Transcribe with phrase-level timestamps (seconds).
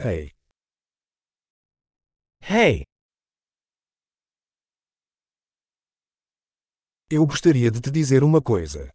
[0.00, 0.32] Hey,
[2.40, 2.84] Hey,
[7.10, 8.92] eu gostaria de te dizer uma coisa.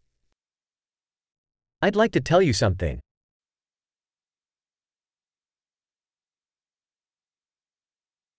[1.82, 3.00] I'd like to tell you something.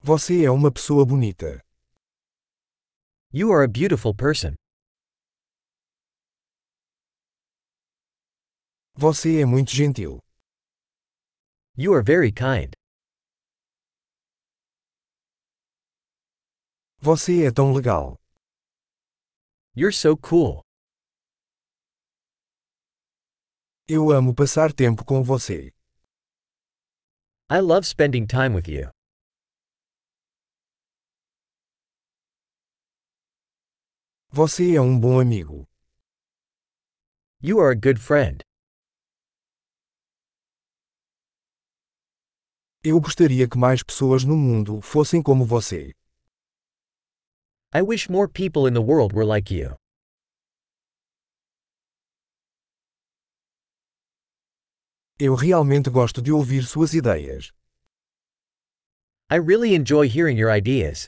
[0.01, 1.61] Você é uma pessoa bonita.
[3.31, 4.55] You are a beautiful person.
[8.97, 10.24] Você é muito gentil.
[11.77, 12.73] You are very kind.
[17.01, 18.17] Você é tão legal.
[19.75, 20.61] You're so cool.
[23.89, 25.73] Eu amo passar tempo com você.
[27.49, 28.89] I love spending time with you.
[34.31, 35.67] Você é um bom amigo.
[37.41, 38.44] You are a good friend.
[42.87, 45.91] Eu gostaria que mais pessoas no mundo fossem como você.
[47.73, 49.75] I wish more people in the world were like you.
[55.17, 57.51] Eu realmente gosto de ouvir suas ideias.
[59.31, 61.07] I really enjoy hearing your ideas.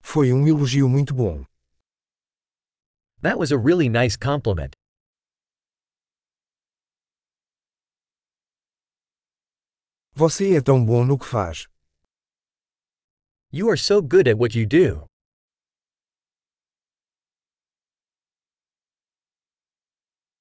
[0.00, 1.44] Foi um elogio muito bom.
[3.20, 4.79] That was a really nice compliment.
[10.22, 11.66] Você é tão bom no que faz.
[13.50, 15.06] You are so good at what you do.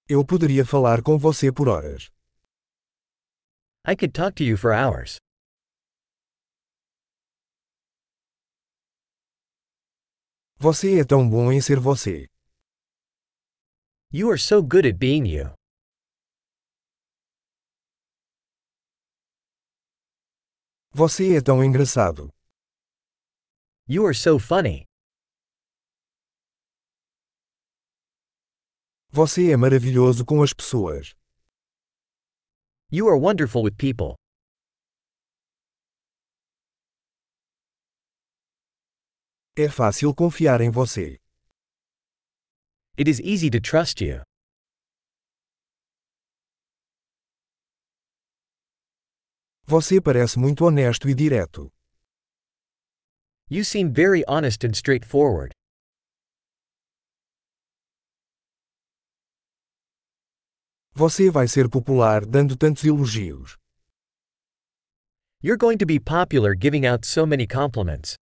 [0.10, 2.12] Eu poderia falar com você por horas.
[3.88, 5.16] I could talk to you for hours.
[10.58, 12.28] Você é tão bom em ser você.
[14.12, 15.59] You are so good at being you.
[21.00, 22.30] Você é tão engraçado.
[23.88, 24.84] You are so funny.
[29.10, 31.16] Você é maravilhoso com as pessoas.
[32.92, 34.18] You are wonderful with people.
[39.56, 41.18] É fácil confiar em você.
[42.98, 44.29] It is easy to trust you.
[49.70, 51.72] Você parece muito honesto e direto.
[53.52, 55.52] You seem very honest and straightforward.
[60.96, 63.58] Você vai ser popular dando tantos elogios.
[65.44, 68.16] You're going to be popular giving out so many compliments.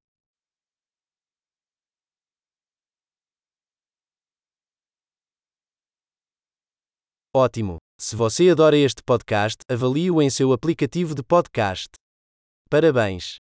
[7.33, 7.86] Ótimo!
[7.99, 11.89] Se você adora este podcast, avalie-o em seu aplicativo de podcast.
[12.69, 13.39] Parabéns!